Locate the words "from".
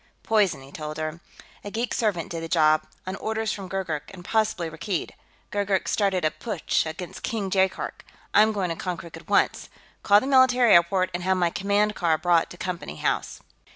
3.53-3.67